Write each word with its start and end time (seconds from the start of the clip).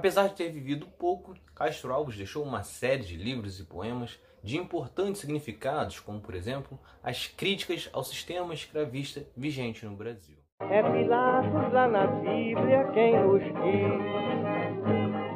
Apesar 0.00 0.28
de 0.28 0.34
ter 0.34 0.48
vivido 0.50 0.86
pouco, 0.98 1.34
Castro 1.54 1.92
Alves 1.92 2.16
deixou 2.16 2.42
uma 2.42 2.62
série 2.62 3.02
de 3.02 3.18
livros 3.18 3.60
e 3.60 3.64
poemas 3.64 4.18
de 4.42 4.56
importantes 4.56 5.20
significados, 5.20 6.00
como 6.00 6.22
por 6.22 6.34
exemplo 6.34 6.80
as 7.02 7.26
críticas 7.26 7.90
ao 7.92 8.02
sistema 8.02 8.54
escravista 8.54 9.26
vigente 9.36 9.84
no 9.84 9.94
Brasil. 9.94 10.38
É 10.58 10.82
Pilatos 10.82 11.70
lá 11.74 11.86
na 11.86 12.06
Bíblia 12.06 12.90
quem 12.94 13.12
diz, 13.42 14.00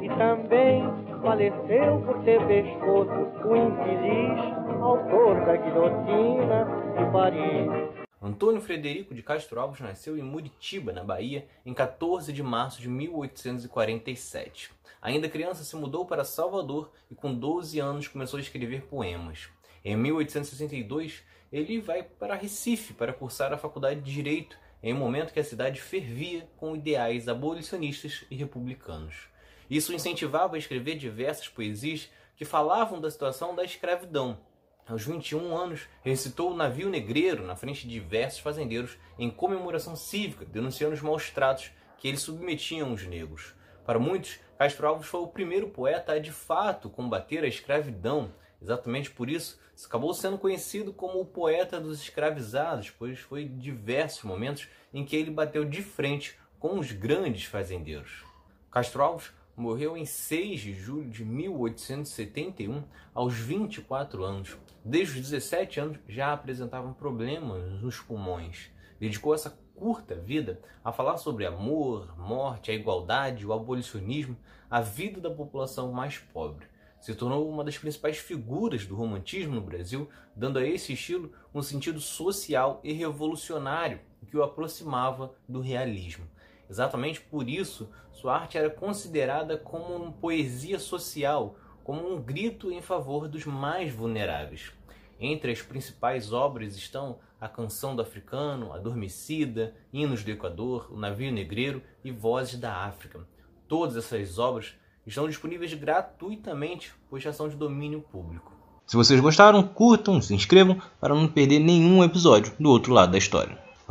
e 0.01 0.09
também 0.17 0.81
faleceu 1.21 2.01
por 2.03 2.23
ter 2.23 2.43
pescoço 2.47 3.11
o 3.47 3.55
infeliz 3.55 4.81
autor 4.81 5.45
da 5.45 5.57
guilhotina 5.57 6.65
de 6.97 7.11
Paris. 7.11 8.04
Antônio 8.25 8.59
Frederico 8.59 9.13
de 9.13 9.21
Castro 9.21 9.59
Alves 9.59 9.81
nasceu 9.81 10.17
em 10.17 10.23
Muritiba, 10.23 10.91
na 10.91 11.03
Bahia, 11.03 11.47
em 11.63 11.75
14 11.75 12.33
de 12.33 12.41
março 12.41 12.81
de 12.81 12.89
1847. 12.89 14.71
Ainda 14.99 15.29
criança, 15.29 15.63
se 15.63 15.75
mudou 15.75 16.07
para 16.07 16.25
Salvador 16.25 16.91
e, 17.07 17.13
com 17.13 17.31
12 17.31 17.77
anos, 17.77 18.07
começou 18.07 18.39
a 18.39 18.41
escrever 18.41 18.81
poemas. 18.87 19.49
Em 19.83 19.95
1862, 19.95 21.21
ele 21.53 21.79
vai 21.79 22.01
para 22.01 22.33
Recife 22.33 22.95
para 22.95 23.13
cursar 23.13 23.53
a 23.53 23.59
faculdade 23.59 24.01
de 24.01 24.11
Direito, 24.11 24.57
em 24.81 24.91
um 24.91 24.97
momento 24.97 25.31
que 25.31 25.39
a 25.39 25.43
cidade 25.43 25.79
fervia 25.79 26.49
com 26.57 26.75
ideais 26.75 27.27
abolicionistas 27.27 28.25
e 28.31 28.35
republicanos. 28.35 29.29
Isso 29.69 29.93
incentivava 29.93 30.55
a 30.55 30.59
escrever 30.59 30.95
diversas 30.95 31.47
poesias 31.47 32.09
que 32.35 32.43
falavam 32.43 32.99
da 32.99 33.11
situação 33.11 33.53
da 33.53 33.63
escravidão, 33.63 34.39
aos 34.87 35.03
21 35.03 35.57
anos, 35.57 35.87
recitou 36.01 36.51
o 36.51 36.55
navio 36.55 36.89
negreiro 36.89 37.45
na 37.45 37.55
frente 37.55 37.87
de 37.87 37.93
diversos 37.93 38.39
fazendeiros 38.39 38.97
em 39.17 39.29
comemoração 39.29 39.95
cívica, 39.95 40.45
denunciando 40.45 40.93
os 40.93 41.01
maus 41.01 41.29
tratos 41.29 41.71
que 41.97 42.07
eles 42.07 42.21
submetiam 42.21 42.93
os 42.93 43.05
negros. 43.05 43.55
Para 43.85 43.99
muitos, 43.99 44.39
Castro 44.57 44.87
Alves 44.87 45.07
foi 45.07 45.21
o 45.21 45.27
primeiro 45.27 45.69
poeta 45.69 46.13
a 46.13 46.19
de 46.19 46.31
fato 46.31 46.89
combater 46.89 47.43
a 47.43 47.47
escravidão. 47.47 48.31
Exatamente 48.61 49.11
por 49.11 49.29
isso, 49.29 49.59
acabou 49.85 50.13
sendo 50.13 50.37
conhecido 50.37 50.93
como 50.93 51.19
o 51.19 51.25
poeta 51.25 51.79
dos 51.79 52.01
escravizados, 52.01 52.89
pois 52.89 53.19
foi 53.19 53.45
diversos 53.45 54.23
momentos 54.23 54.67
em 54.93 55.03
que 55.03 55.15
ele 55.15 55.31
bateu 55.31 55.65
de 55.65 55.81
frente 55.81 56.37
com 56.59 56.79
os 56.79 56.91
grandes 56.91 57.45
fazendeiros. 57.45 58.23
Castro 58.71 59.03
Alves 59.03 59.31
morreu 59.55 59.95
em 59.95 60.05
6 60.05 60.59
de 60.59 60.73
julho 60.73 61.09
de 61.09 61.23
1871, 61.23 62.83
aos 63.13 63.33
24 63.35 64.23
anos. 64.23 64.57
Desde 64.83 65.19
os 65.19 65.29
17 65.29 65.79
anos 65.79 65.97
já 66.07 66.33
apresentava 66.33 66.93
problemas 66.93 67.81
nos 67.81 67.99
pulmões. 67.99 68.69
Dedicou 68.99 69.33
essa 69.33 69.57
curta 69.75 70.15
vida 70.15 70.61
a 70.83 70.91
falar 70.91 71.17
sobre 71.17 71.45
amor, 71.45 72.17
morte, 72.17 72.71
a 72.71 72.73
igualdade, 72.73 73.45
o 73.45 73.53
abolicionismo, 73.53 74.37
a 74.69 74.81
vida 74.81 75.21
da 75.21 75.29
população 75.29 75.91
mais 75.91 76.17
pobre. 76.17 76.67
Se 76.99 77.13
tornou 77.13 77.47
uma 77.47 77.63
das 77.63 77.77
principais 77.77 78.17
figuras 78.17 78.85
do 78.85 78.95
romantismo 78.95 79.55
no 79.55 79.61
Brasil, 79.61 80.09
dando 80.35 80.57
a 80.57 80.65
esse 80.65 80.93
estilo 80.93 81.31
um 81.53 81.61
sentido 81.61 81.99
social 81.99 82.79
e 82.83 82.91
revolucionário 82.93 83.99
que 84.25 84.35
o 84.35 84.43
aproximava 84.43 85.33
do 85.47 85.61
realismo. 85.61 86.25
Exatamente 86.69 87.21
por 87.21 87.47
isso, 87.47 87.89
sua 88.11 88.35
arte 88.35 88.57
era 88.57 88.69
considerada 88.69 89.57
como 89.57 89.95
uma 89.95 90.11
poesia 90.11 90.79
social, 90.79 91.55
como 91.83 92.11
um 92.11 92.21
grito 92.21 92.71
em 92.71 92.81
favor 92.81 93.27
dos 93.27 93.45
mais 93.45 93.93
vulneráveis. 93.93 94.71
Entre 95.19 95.51
as 95.51 95.61
principais 95.61 96.33
obras 96.33 96.75
estão 96.75 97.19
A 97.39 97.47
Canção 97.47 97.95
do 97.95 98.01
Africano, 98.01 98.73
Adormecida, 98.73 99.75
Hinos 99.93 100.23
do 100.23 100.31
Equador, 100.31 100.89
O 100.91 100.97
Navio 100.97 101.31
Negreiro 101.31 101.81
e 102.03 102.11
Vozes 102.11 102.59
da 102.59 102.75
África. 102.85 103.25
Todas 103.67 103.95
essas 103.95 104.37
obras 104.39 104.73
estão 105.05 105.27
disponíveis 105.27 105.73
gratuitamente, 105.73 106.93
pois 107.09 107.23
já 107.23 107.31
são 107.31 107.47
de 107.47 107.55
domínio 107.55 108.01
público. 108.01 108.51
Se 108.85 108.97
vocês 108.97 109.19
gostaram, 109.19 109.63
curtam, 109.63 110.21
se 110.21 110.33
inscrevam 110.33 110.81
para 110.99 111.15
não 111.15 111.27
perder 111.27 111.59
nenhum 111.59 112.03
episódio 112.03 112.53
do 112.59 112.69
outro 112.69 112.93
lado 112.93 113.11
da 113.11 113.17
história. 113.17 113.64